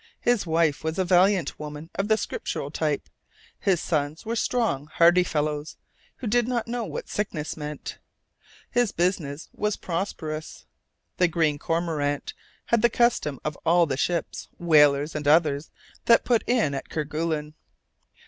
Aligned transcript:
His 0.21 0.47
wife 0.47 0.83
was 0.83 0.97
a 0.97 1.05
"valiant" 1.05 1.59
woman 1.59 1.91
of 1.93 2.07
the 2.07 2.17
Scriptural 2.17 2.71
type, 2.71 3.07
his 3.59 3.79
sons 3.79 4.25
were 4.25 4.35
strong, 4.35 4.87
hardy 4.95 5.23
fellows, 5.23 5.77
who 6.15 6.25
did 6.25 6.47
not 6.47 6.67
know 6.67 6.85
what 6.85 7.07
sickness 7.07 7.55
meant. 7.55 7.99
His 8.71 8.91
business 8.91 9.47
was 9.53 9.75
prosperous. 9.77 10.65
The 11.17 11.27
Green 11.27 11.59
Cormorant 11.59 12.33
had 12.65 12.81
the 12.81 12.89
custom 12.89 13.39
of 13.45 13.55
all 13.63 13.85
the 13.85 13.95
ships, 13.95 14.47
whalers 14.57 15.13
and 15.13 15.27
others, 15.27 15.69
that 16.05 16.25
put 16.25 16.43
in 16.49 16.73
at 16.73 16.89
Kerguelen. 16.89 17.53